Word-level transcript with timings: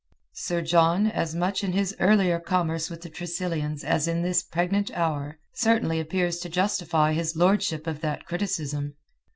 Sir 0.33 0.63
John, 0.63 1.05
as 1.05 1.35
much 1.35 1.63
in 1.63 1.73
his 1.73 1.95
earlier 1.99 2.39
commerce 2.39 2.89
with 2.89 3.01
the 3.03 3.09
Tressilians 3.11 3.83
as 3.83 4.07
in 4.07 4.23
this 4.23 4.41
pregnant 4.41 4.89
hour, 4.97 5.37
certainly 5.53 5.99
appears 5.99 6.39
to 6.39 6.49
justify 6.49 7.13
his 7.13 7.35
lordship 7.35 7.85
of 7.85 8.01
that 8.01 8.25
criticism. 8.25 8.95